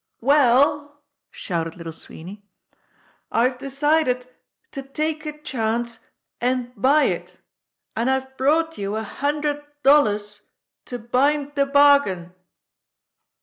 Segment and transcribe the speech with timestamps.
[0.19, 2.43] "Well," shouted Little Sweeney,
[3.31, 4.27] "I've decided
[4.71, 5.99] to take a chance
[6.39, 7.39] and buy it,
[7.95, 10.41] and I've brought you a hundred dollars
[10.85, 12.33] to bind the bargain."